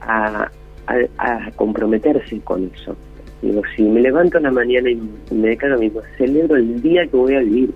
a, 0.00 0.50
comprometerse 1.56 2.40
con 2.40 2.70
eso. 2.74 2.96
Digo, 3.42 3.62
si 3.76 3.82
me 3.82 4.00
levanto 4.00 4.38
en 4.38 4.44
la 4.44 4.50
mañana 4.50 4.90
y 4.90 5.00
me 5.30 5.48
declaro 5.48 5.78
mismo, 5.78 6.00
celebro 6.16 6.56
el 6.56 6.80
día 6.82 7.06
que 7.06 7.16
voy 7.16 7.34
a 7.34 7.40
vivir. 7.40 7.70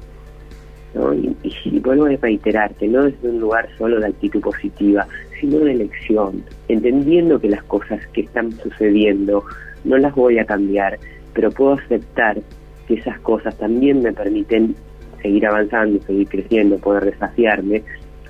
Y, 0.94 1.36
y, 1.64 1.78
vuelvo 1.78 2.04
a 2.04 2.10
reiterarte, 2.10 2.86
no 2.86 3.06
es 3.06 3.14
un 3.22 3.40
lugar 3.40 3.66
solo 3.78 3.98
de 3.98 4.08
actitud 4.08 4.42
positiva, 4.42 5.06
sino 5.40 5.58
de 5.60 5.72
elección, 5.72 6.44
entendiendo 6.68 7.40
que 7.40 7.48
las 7.48 7.62
cosas 7.64 8.06
que 8.08 8.22
están 8.22 8.52
sucediendo 8.52 9.42
no 9.84 9.96
las 9.96 10.14
voy 10.14 10.38
a 10.38 10.44
cambiar, 10.44 10.98
pero 11.32 11.50
puedo 11.50 11.72
aceptar 11.72 12.38
que 12.86 12.94
esas 12.94 13.18
cosas 13.20 13.56
también 13.56 14.02
me 14.02 14.12
permiten 14.12 14.74
seguir 15.22 15.46
avanzando, 15.46 16.02
seguir 16.02 16.28
creciendo, 16.28 16.76
poder 16.78 17.06
desafiarme 17.06 17.82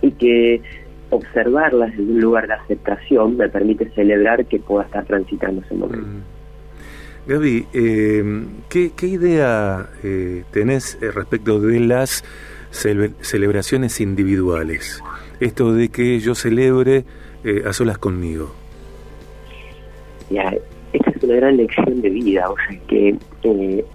y 0.02 0.10
que 0.12 0.60
observarlas 1.12 1.90
desde 1.90 2.12
un 2.12 2.20
lugar 2.20 2.46
de 2.46 2.54
aceptación 2.54 3.36
me 3.36 3.48
permite 3.48 3.88
celebrar 3.90 4.46
que 4.46 4.58
pueda 4.58 4.84
estar 4.84 5.04
transitando 5.04 5.62
ese 5.62 5.74
momento. 5.74 6.06
Mm. 6.06 6.42
Gaby, 7.24 7.66
eh, 7.72 8.44
¿qué, 8.68 9.06
idea 9.06 9.88
eh, 10.02 10.42
tenés 10.50 10.98
eh, 11.00 11.12
respecto 11.12 11.60
de 11.60 11.78
las 11.78 12.24
celebraciones 12.70 14.00
individuales? 14.00 15.00
Esto 15.38 15.72
de 15.72 15.88
que 15.88 16.18
yo 16.18 16.34
celebre 16.34 17.04
eh, 17.44 17.62
a 17.64 17.72
solas 17.72 17.98
conmigo. 17.98 18.52
Ya, 20.30 20.52
esta 20.92 21.10
es 21.10 21.22
una 21.22 21.36
gran 21.36 21.56
lección 21.58 22.00
de 22.00 22.10
vida, 22.10 22.50
o 22.50 22.56
sea 22.56 22.80
que 22.88 23.16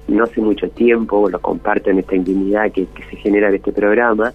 no 0.08 0.24
hace 0.24 0.40
mucho 0.40 0.70
tiempo, 0.70 1.30
lo 1.30 1.40
comparto 1.40 1.90
en 1.90 2.00
esta 2.00 2.16
intimidad 2.16 2.72
que, 2.72 2.88
se 3.10 3.18
genera 3.18 3.50
de 3.50 3.58
este 3.58 3.74
programa, 3.74 4.34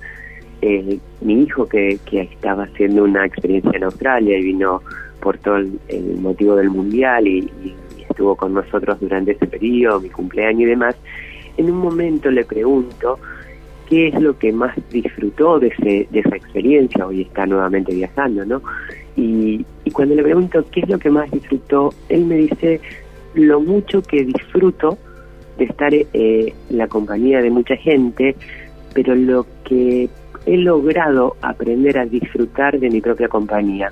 mi 1.20 1.42
hijo 1.42 1.66
que, 1.66 1.98
estaba 2.10 2.64
haciendo 2.64 3.04
una 3.04 3.26
experiencia 3.26 3.72
en 3.74 3.84
Australia 3.84 4.38
y 4.38 4.42
vino 4.42 4.82
por 5.20 5.38
todo 5.38 5.56
el, 5.56 5.78
motivo 6.20 6.56
del 6.56 6.70
mundial 6.70 7.26
y 7.26 7.50
estuvo 8.12 8.36
con 8.36 8.54
nosotros 8.54 9.00
durante 9.00 9.32
ese 9.32 9.46
periodo, 9.46 10.00
mi 10.00 10.10
cumpleaños 10.10 10.62
y 10.62 10.66
demás, 10.66 10.96
en 11.56 11.70
un 11.70 11.78
momento 11.78 12.30
le 12.30 12.44
pregunto 12.44 13.18
qué 13.88 14.08
es 14.08 14.20
lo 14.20 14.38
que 14.38 14.52
más 14.52 14.76
disfrutó 14.90 15.58
de 15.58 15.68
esa 16.12 16.36
experiencia, 16.36 17.06
hoy 17.06 17.22
está 17.22 17.46
nuevamente 17.46 17.94
viajando, 17.94 18.44
¿no? 18.44 18.62
Y, 19.16 19.64
cuando 19.92 20.14
le 20.14 20.22
pregunto 20.22 20.64
qué 20.70 20.80
es 20.80 20.88
lo 20.88 20.98
que 20.98 21.10
más 21.10 21.30
disfrutó, 21.30 21.92
él 22.08 22.24
me 22.24 22.36
dice 22.36 22.80
lo 23.34 23.60
mucho 23.60 24.00
que 24.00 24.24
disfruto 24.24 24.96
de 25.58 25.64
estar 25.64 25.92
eh, 25.92 26.06
en 26.14 26.78
la 26.78 26.86
compañía 26.86 27.42
de 27.42 27.50
mucha 27.50 27.76
gente, 27.76 28.34
pero 28.94 29.14
lo 29.14 29.46
que 29.64 30.08
he 30.46 30.56
logrado 30.56 31.36
aprender 31.42 31.98
a 31.98 32.06
disfrutar 32.06 32.78
de 32.78 32.90
mi 32.90 33.00
propia 33.00 33.28
compañía. 33.28 33.88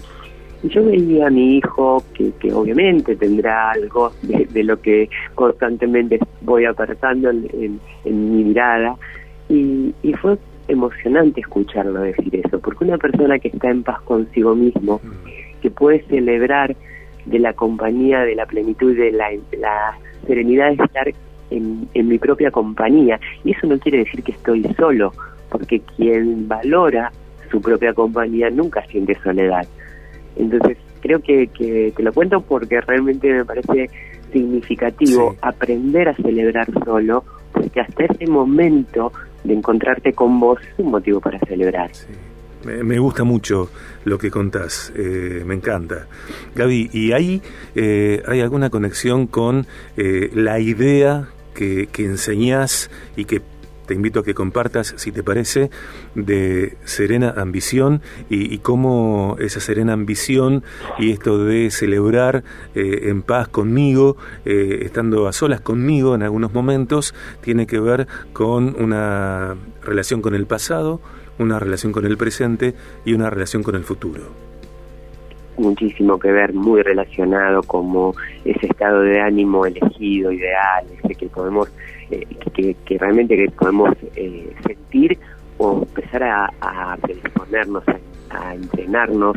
Yo 0.63 0.85
veía 0.85 1.29
a 1.29 1.31
mi 1.31 1.57
hijo, 1.57 2.03
que, 2.15 2.33
que 2.39 2.53
obviamente 2.53 3.17
tendrá 3.17 3.71
algo 3.71 4.13
de, 4.23 4.63
lo 4.63 4.79
que 4.81 5.09
constantemente 5.35 6.19
voy 6.43 6.67
apartando 6.67 7.31
en, 7.31 7.81
mi 8.05 8.45
mirada, 8.45 8.97
y, 9.49 9.95
y, 10.03 10.13
fue 10.15 10.37
emocionante 10.69 11.41
escucharlo 11.41 12.03
decir 12.03 12.37
eso, 12.37 12.61
porque 12.61 12.85
una 12.85 12.99
persona 12.99 13.39
que 13.39 13.49
está 13.49 13.71
en 13.71 13.83
paz 13.83 14.03
consigo 14.03 14.55
mismo, 14.55 15.01
que 15.63 15.71
puede 15.71 16.03
celebrar 16.05 16.77
de 17.25 17.39
la 17.39 17.55
compañía, 17.55 18.21
de 18.21 18.35
la 18.35 18.47
plenitud, 18.47 18.95
de 18.95 19.13
la, 19.13 19.31
serenidad 20.27 20.77
de 20.77 20.85
estar 20.85 21.11
en 21.51 22.09
mi 22.09 22.19
propia 22.19 22.51
compañía, 22.51 23.19
y 23.45 23.53
eso 23.53 23.67
no 23.67 23.79
quiere 23.79 23.99
decir 23.99 24.23
que 24.23 24.33
estoy 24.33 24.63
solo, 24.77 25.13
porque 25.51 25.81
quien 25.97 26.49
valora 26.49 27.13
su 27.51 27.61
propia 27.61 27.93
compañía 27.93 28.49
nunca 28.51 28.85
siente 28.87 29.19
soledad 29.23 29.67
entonces, 30.37 30.79
creo 31.01 31.21
que, 31.21 31.49
que 31.49 31.93
te 31.97 32.03
lo 32.03 32.13
cuento 32.13 32.41
porque 32.41 32.81
realmente 32.81 33.33
me 33.33 33.45
parece 33.45 33.91
significativo 34.33 35.37
aprender 35.43 36.09
a 36.09 36.17
celebrar 36.17 36.69
solo, 36.85 37.25
porque 37.53 37.81
hasta 37.81 38.05
ese 38.05 38.27
momento 38.27 39.13
de 39.45 39.55
encontrarte 39.55 40.13
con 40.13 40.39
vos 40.39 40.61
es 40.63 40.79
un 40.79 40.91
motivo 40.93 41.21
para 41.21 41.39
celebrar. 41.41 41.91
Me, 42.65 42.99
gusta 42.99 43.25
mucho 43.25 43.71
lo 44.05 44.19
que 44.19 44.31
contás, 44.31 44.93
eh, 44.95 45.43
me 45.47 45.55
encanta. 45.55 46.07
Gaby, 46.55 46.91
¿y 46.93 47.13
ahí 47.13 47.41
eh, 47.75 48.23
hay 48.27 48.43
alguna 48.43 48.69
conexión 48.69 49.27
con 49.27 49.67
eh, 49.97 50.31
la 50.35 50.61
idea 50.61 51.29
que, 51.55 51.89
que 51.91 52.05
enseñás 52.05 52.91
y 53.17 53.25
que 53.25 53.41
te 53.91 53.95
invito 53.95 54.21
a 54.21 54.23
que 54.23 54.35
compartas, 54.35 54.95
si 54.99 55.11
te 55.11 55.25
parece, 55.25 55.69
de 56.15 56.77
serena 56.85 57.35
ambición 57.37 58.03
y, 58.29 58.59
cómo 58.59 59.35
esa 59.41 59.59
serena 59.59 59.95
ambición 59.95 60.63
y 60.97 61.11
esto 61.11 61.45
de 61.45 61.73
celebrar 61.73 62.45
eh, 62.77 63.09
en 63.09 63.23
paz 63.23 63.49
conmigo, 63.49 64.17
eh, 64.45 64.83
estando 64.83 65.27
a 65.27 65.33
solas 65.33 65.61
conmigo 65.61 66.15
en 66.15 66.23
algunos 66.23 66.55
momentos, 66.55 67.17
tiene 67.41 67.67
que 67.67 67.81
ver 67.81 68.07
con 68.33 68.77
una 68.81 69.57
relación 69.83 70.23
con 70.23 70.37
el 70.37 70.47
pasado, 70.47 71.01
una 71.41 71.59
relación 71.59 71.91
con 71.91 72.07
el 72.07 72.17
presente 72.17 72.77
y 73.05 73.15
una 73.15 73.29
relación 73.29 73.65
con 73.65 73.75
el 73.75 73.83
futuro 73.83 74.50
muchísimo 75.61 76.19
que 76.19 76.33
ver, 76.33 76.53
muy 76.53 76.83
relacionado 76.83 77.63
como 77.63 78.15
ese 78.45 78.67
estado 78.67 79.03
de 79.03 79.21
ánimo 79.21 79.67
elegido, 79.67 80.33
ideal, 80.33 80.85
ese 81.03 81.15
que 81.15 81.27
podemos 81.27 81.71
eh, 82.11 82.27
que, 82.85 82.99
realmente 82.99 83.37
que 83.37 83.51
podemos 83.51 83.95
eh, 84.17 84.53
sentir 84.67 85.19
o 85.59 85.83
empezar 85.83 86.25
a, 86.25 86.97
predisponernos, 87.01 87.85
a, 88.31 88.55
entrenarnos, 88.55 89.37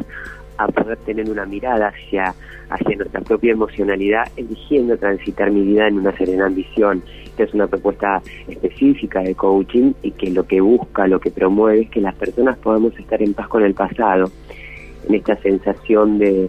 a 0.58 0.68
poder 0.68 0.98
tener 1.00 1.30
una 1.30 1.46
mirada 1.46 1.90
hacia, 1.90 2.34
hacia 2.70 2.96
nuestra 2.96 3.22
propia 3.22 3.52
emocionalidad, 3.52 4.28
eligiendo 4.38 4.98
transitar 4.98 5.52
mi 5.52 5.62
vida 5.62 5.88
en 5.88 6.00
una 6.00 6.18
serena 6.18 6.46
ambición. 6.48 7.04
Esta 7.26 7.44
es 7.44 7.54
una 7.54 7.68
propuesta 7.68 8.22
específica 8.48 9.22
de 9.22 9.36
coaching 9.36 9.94
y 10.02 10.12
que 10.12 10.32
lo 10.32 10.48
que 10.48 10.62
busca, 10.62 11.08
lo 11.08 11.20
que 11.20 11.30
promueve 11.30 11.82
es 11.82 11.90
que 11.90 12.00
las 12.02 12.16
personas 12.16 12.58
podamos 12.58 12.98
estar 12.98 13.22
en 13.22 13.34
paz 13.34 13.48
con 13.50 13.64
el 13.64 13.74
pasado, 13.74 14.32
en 15.08 15.16
esta 15.16 15.36
sensación 15.38 16.20
de 16.20 16.46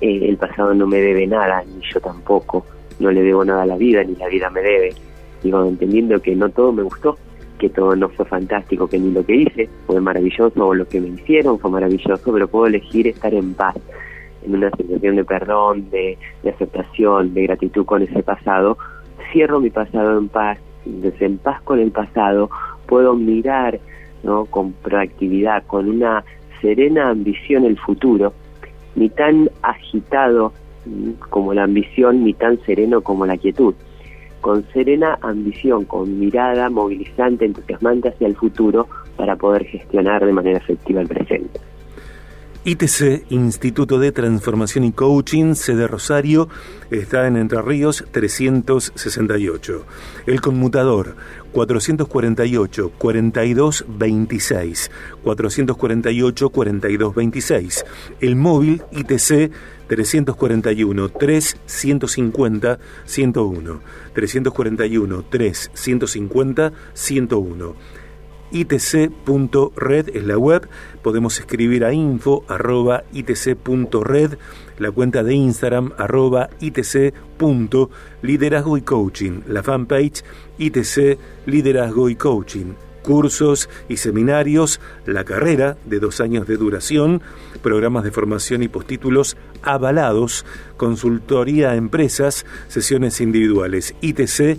eh, 0.00 0.28
el 0.28 0.36
pasado 0.36 0.74
no 0.74 0.86
me 0.86 0.98
debe 0.98 1.26
nada, 1.26 1.62
ni 1.64 1.80
yo 1.92 2.00
tampoco, 2.00 2.64
no 2.98 3.10
le 3.10 3.22
debo 3.22 3.44
nada 3.44 3.62
a 3.62 3.66
la 3.66 3.76
vida, 3.76 4.02
ni 4.04 4.14
la 4.16 4.28
vida 4.28 4.50
me 4.50 4.62
debe 4.62 4.94
digo, 5.42 5.64
entendiendo 5.64 6.20
que 6.20 6.34
no 6.34 6.48
todo 6.48 6.72
me 6.72 6.82
gustó, 6.82 7.16
que 7.58 7.68
todo 7.68 7.96
no 7.96 8.08
fue 8.08 8.24
fantástico, 8.26 8.88
que 8.88 8.98
ni 8.98 9.10
lo 9.10 9.24
que 9.24 9.36
hice 9.36 9.68
fue 9.86 10.00
maravilloso 10.00 10.66
o 10.66 10.74
lo 10.74 10.86
que 10.86 11.00
me 11.00 11.08
hicieron 11.08 11.58
fue 11.58 11.70
maravilloso, 11.70 12.32
pero 12.32 12.48
puedo 12.48 12.66
elegir 12.66 13.08
estar 13.08 13.34
en 13.34 13.54
paz, 13.54 13.76
en 14.44 14.54
una 14.54 14.70
sensación 14.70 15.16
de 15.16 15.24
perdón, 15.24 15.90
de, 15.90 16.18
aceptación, 16.48 17.34
de 17.34 17.42
gratitud 17.44 17.84
con 17.84 18.02
ese 18.02 18.22
pasado. 18.22 18.78
Cierro 19.32 19.60
mi 19.60 19.70
pasado 19.70 20.18
en 20.18 20.28
paz, 20.28 20.58
en 20.84 21.38
paz 21.38 21.60
con 21.62 21.80
el 21.80 21.90
pasado 21.90 22.48
puedo 22.86 23.14
mirar 23.14 23.78
¿no? 24.22 24.46
con 24.46 24.72
proactividad, 24.72 25.64
con 25.66 25.88
una 25.88 26.24
serena 26.60 27.10
ambición 27.10 27.64
el 27.64 27.78
futuro, 27.78 28.32
ni 28.94 29.08
tan 29.08 29.50
agitado 29.62 30.52
como 31.28 31.54
la 31.54 31.64
ambición, 31.64 32.24
ni 32.24 32.34
tan 32.34 32.58
sereno 32.64 33.02
como 33.02 33.26
la 33.26 33.36
quietud 33.36 33.74
con 34.40 34.64
serena 34.72 35.18
ambición, 35.20 35.84
con 35.84 36.18
mirada 36.18 36.70
movilizante, 36.70 37.44
entusiasmante 37.44 38.08
hacia 38.08 38.26
el 38.26 38.36
futuro 38.36 38.88
para 39.16 39.36
poder 39.36 39.64
gestionar 39.64 40.24
de 40.24 40.32
manera 40.32 40.58
efectiva 40.58 41.00
el 41.00 41.08
presente. 41.08 41.60
ITC, 42.64 43.30
Instituto 43.30 44.00
de 44.00 44.10
Transformación 44.10 44.82
y 44.84 44.92
Coaching, 44.92 45.54
sede 45.54 45.86
Rosario, 45.86 46.48
está 46.90 47.28
en 47.28 47.36
Entre 47.36 47.62
Ríos 47.62 48.04
368. 48.10 49.86
El 50.26 50.40
conmutador 50.40 51.14
448 51.52 52.92
4226 52.98 54.90
448 55.22 56.50
4226. 56.50 57.84
El 58.20 58.34
móvil 58.34 58.82
ITC 58.90 59.52
341 59.86 61.08
3 61.10 61.56
150 61.64 62.78
101 63.04 63.80
341 64.12 65.24
3 65.30 65.70
150 65.72 66.72
101 66.92 67.74
itc.red 68.50 70.08
es 70.14 70.24
la 70.24 70.38
web, 70.38 70.66
podemos 71.02 71.38
escribir 71.38 71.84
a 71.84 71.92
info 71.92 72.44
arroba 72.48 73.04
itc.red, 73.12 74.38
la 74.78 74.90
cuenta 74.90 75.22
de 75.22 75.34
Instagram 75.34 75.92
arroba 75.98 76.48
itc.liderazgo 76.60 78.76
y 78.76 78.82
coaching, 78.82 79.42
la 79.46 79.62
fanpage 79.62 80.24
itc 80.58 81.18
liderazgo 81.46 82.08
y 82.08 82.16
coaching 82.16 82.74
cursos 83.08 83.70
y 83.88 83.96
seminarios, 83.96 84.80
la 85.06 85.24
carrera 85.24 85.78
de 85.86 85.98
dos 85.98 86.20
años 86.20 86.46
de 86.46 86.58
duración, 86.58 87.22
programas 87.62 88.04
de 88.04 88.10
formación 88.10 88.62
y 88.62 88.68
postítulos 88.68 89.38
avalados, 89.62 90.44
consultoría 90.76 91.70
a 91.70 91.76
empresas, 91.76 92.44
sesiones 92.68 93.22
individuales, 93.22 93.94
ITC 94.02 94.58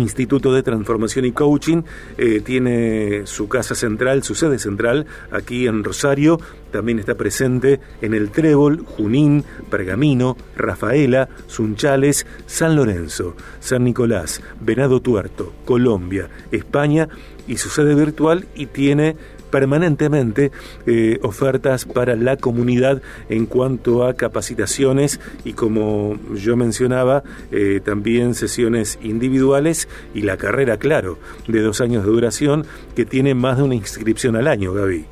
Instituto 0.00 0.52
de 0.52 0.62
Transformación 0.62 1.24
y 1.24 1.32
Coaching. 1.32 1.82
Eh, 2.16 2.40
tiene 2.44 3.26
su 3.26 3.48
casa 3.48 3.74
central, 3.74 4.22
su 4.22 4.34
sede 4.34 4.58
central 4.58 5.06
aquí 5.30 5.66
en 5.66 5.84
Rosario. 5.84 6.40
También 6.70 6.98
está 6.98 7.14
presente 7.16 7.80
en 8.00 8.14
el 8.14 8.30
Trébol, 8.30 8.84
Junín, 8.86 9.44
Pergamino, 9.70 10.36
Rafaela, 10.56 11.28
Sunchales, 11.46 12.26
San 12.46 12.76
Lorenzo, 12.76 13.36
San 13.60 13.84
Nicolás, 13.84 14.40
Venado 14.60 15.00
Tuerto, 15.00 15.52
Colombia, 15.64 16.30
España 16.50 17.08
y 17.46 17.58
su 17.58 17.68
sede 17.68 17.94
virtual 17.94 18.46
y 18.54 18.66
tiene 18.66 19.16
permanentemente 19.52 20.50
eh, 20.86 21.20
ofertas 21.22 21.84
para 21.84 22.16
la 22.16 22.36
comunidad 22.36 23.02
en 23.28 23.46
cuanto 23.46 24.04
a 24.04 24.14
capacitaciones 24.14 25.20
y 25.44 25.52
como 25.52 26.16
yo 26.34 26.56
mencionaba, 26.56 27.22
eh, 27.52 27.80
también 27.84 28.34
sesiones 28.34 28.98
individuales 29.02 29.88
y 30.14 30.22
la 30.22 30.36
carrera, 30.36 30.78
claro, 30.78 31.18
de 31.46 31.60
dos 31.60 31.80
años 31.80 32.04
de 32.04 32.10
duración 32.10 32.64
que 32.96 33.04
tiene 33.04 33.34
más 33.34 33.58
de 33.58 33.62
una 33.62 33.74
inscripción 33.76 34.34
al 34.34 34.48
año, 34.48 34.72
Gaby. 34.72 35.04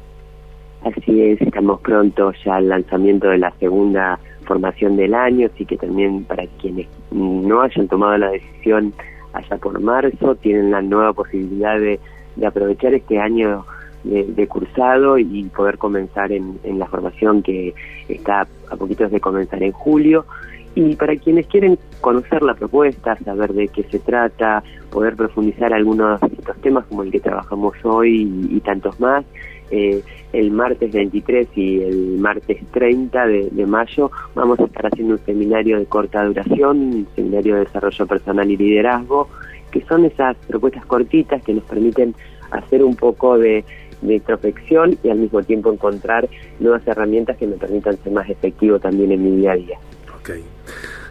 Así 0.82 1.20
es, 1.20 1.40
estamos 1.42 1.80
pronto 1.82 2.32
ya 2.44 2.56
al 2.56 2.68
lanzamiento 2.68 3.28
de 3.28 3.38
la 3.38 3.52
segunda 3.60 4.18
formación 4.46 4.96
del 4.96 5.14
año, 5.14 5.48
así 5.52 5.66
que 5.66 5.76
también 5.76 6.24
para 6.24 6.46
quienes 6.60 6.88
no 7.12 7.60
hayan 7.60 7.86
tomado 7.86 8.16
la 8.16 8.30
decisión 8.30 8.94
allá 9.34 9.58
por 9.58 9.78
marzo, 9.80 10.34
tienen 10.36 10.70
la 10.70 10.80
nueva 10.80 11.12
posibilidad 11.12 11.78
de, 11.78 12.00
de 12.36 12.46
aprovechar 12.46 12.94
este 12.94 13.18
año 13.18 13.66
de, 14.04 14.46
cursado 14.46 15.18
y 15.18 15.44
poder 15.54 15.78
comenzar 15.78 16.32
en, 16.32 16.58
la 16.78 16.86
formación 16.86 17.42
que 17.42 17.74
está 18.08 18.46
a 18.70 18.76
poquitos 18.76 19.10
de 19.10 19.20
comenzar 19.20 19.62
en 19.62 19.72
julio. 19.72 20.26
Y 20.74 20.94
para 20.94 21.16
quienes 21.16 21.46
quieren 21.46 21.78
conocer 22.00 22.42
la 22.42 22.54
propuesta, 22.54 23.16
saber 23.24 23.52
de 23.52 23.68
qué 23.68 23.82
se 23.84 23.98
trata, 23.98 24.62
poder 24.90 25.16
profundizar 25.16 25.72
algunos 25.72 26.20
de 26.20 26.28
estos 26.28 26.56
temas 26.60 26.86
como 26.86 27.02
el 27.02 27.10
que 27.10 27.20
trabajamos 27.20 27.74
hoy 27.82 28.48
y, 28.50 28.60
tantos 28.60 28.98
más, 29.00 29.24
eh, 29.72 30.02
el 30.32 30.52
martes 30.52 30.92
23 30.92 31.48
y 31.56 31.82
el 31.82 32.18
martes 32.18 32.58
30 32.72 33.26
de, 33.26 33.48
de, 33.50 33.66
mayo 33.66 34.10
vamos 34.34 34.60
a 34.60 34.64
estar 34.64 34.86
haciendo 34.86 35.14
un 35.14 35.20
seminario 35.20 35.78
de 35.78 35.86
corta 35.86 36.24
duración, 36.24 36.78
un 36.78 37.08
seminario 37.16 37.54
de 37.54 37.64
desarrollo 37.64 38.06
personal 38.06 38.50
y 38.50 38.56
liderazgo, 38.56 39.28
que 39.72 39.80
son 39.82 40.04
esas 40.04 40.36
propuestas 40.48 40.84
cortitas 40.86 41.42
que 41.42 41.54
nos 41.54 41.64
permiten 41.64 42.14
hacer 42.50 42.82
un 42.82 42.96
poco 42.96 43.38
de 43.38 43.64
de 44.02 44.14
introspección 44.14 44.98
y 45.02 45.10
al 45.10 45.18
mismo 45.18 45.42
tiempo 45.42 45.72
encontrar 45.72 46.28
nuevas 46.58 46.86
herramientas 46.86 47.36
que 47.36 47.46
me 47.46 47.56
permitan 47.56 47.96
ser 48.02 48.12
más 48.12 48.28
efectivo 48.28 48.78
también 48.78 49.12
en 49.12 49.22
mi 49.22 49.36
día 49.36 49.52
a 49.52 49.56
día. 49.56 49.78
Ok. 50.18 50.30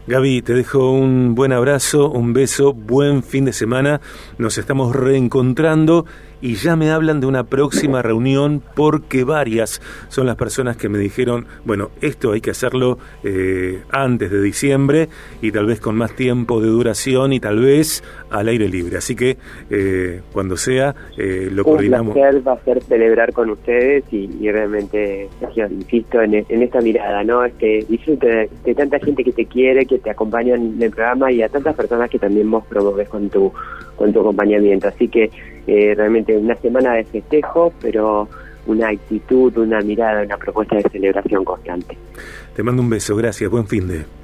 Gaby, 0.07 0.41
te 0.41 0.53
dejo 0.53 0.91
un 0.91 1.35
buen 1.35 1.51
abrazo, 1.51 2.09
un 2.09 2.33
beso, 2.33 2.73
buen 2.73 3.21
fin 3.21 3.45
de 3.45 3.53
semana. 3.53 4.01
Nos 4.39 4.57
estamos 4.57 4.95
reencontrando 4.95 6.05
y 6.41 6.55
ya 6.55 6.75
me 6.75 6.91
hablan 6.91 7.19
de 7.19 7.27
una 7.27 7.43
próxima 7.43 8.01
reunión 8.01 8.61
porque 8.75 9.23
varias 9.23 9.81
son 10.07 10.25
las 10.25 10.35
personas 10.35 10.77
que 10.77 10.89
me 10.89 10.97
dijeron, 10.97 11.45
bueno, 11.65 11.89
esto 12.01 12.31
hay 12.31 12.41
que 12.41 12.51
hacerlo 12.51 12.97
eh, 13.23 13.81
antes 13.91 14.31
de 14.31 14.41
diciembre 14.41 15.09
y 15.41 15.51
tal 15.51 15.65
vez 15.65 15.79
con 15.79 15.95
más 15.95 16.15
tiempo 16.15 16.61
de 16.61 16.67
duración 16.67 17.33
y 17.33 17.39
tal 17.39 17.59
vez 17.59 18.03
al 18.29 18.47
aire 18.47 18.69
libre. 18.69 18.97
Así 18.97 19.15
que 19.15 19.37
eh, 19.69 20.21
cuando 20.31 20.55
sea, 20.57 20.95
eh, 21.17 21.49
lo 21.51 21.63
coordinamos. 21.63 22.15
Un 22.15 22.21
placer 22.21 22.47
va 22.47 22.53
a 22.53 22.63
ser 22.63 22.83
celebrar 22.83 23.33
con 23.33 23.49
ustedes 23.49 24.03
y, 24.11 24.49
realmente, 24.49 25.29
insisto 25.69 26.21
en, 26.21 26.33
esta 26.35 26.81
mirada, 26.81 27.23
¿no? 27.23 27.43
Es 27.43 27.53
que 27.53 27.85
disfrute 27.87 28.49
de, 28.63 28.75
tanta 28.75 28.99
gente 28.99 29.23
que 29.23 29.31
te 29.31 29.45
quiere, 29.45 29.85
que 29.85 29.99
te 29.99 30.09
acompaña 30.09 30.55
en 30.55 30.81
el 30.81 30.91
programa 30.91 31.31
y 31.31 31.41
a 31.41 31.49
tantas 31.49 31.75
personas 31.75 32.09
que 32.09 32.19
también 32.19 32.49
vos 32.49 32.65
promoves 32.67 33.09
con 33.09 33.29
tu, 33.29 33.51
con 33.95 34.13
tu 34.13 34.21
acompañamiento. 34.21 34.87
Así 34.87 35.07
que 35.07 35.29
eh, 35.69 35.93
realmente 35.95 36.35
una 36.35 36.55
semana 36.55 36.93
de 36.93 37.03
festejo, 37.03 37.71
pero 37.79 38.27
una 38.65 38.89
actitud, 38.89 39.55
una 39.57 39.81
mirada, 39.81 40.23
una 40.23 40.37
propuesta 40.37 40.77
de 40.77 40.83
celebración 40.89 41.45
constante. 41.45 41.95
Te 42.55 42.63
mando 42.63 42.81
un 42.81 42.89
beso, 42.89 43.15
gracias, 43.15 43.49
buen 43.51 43.67
fin 43.67 43.87
de. 43.87 44.18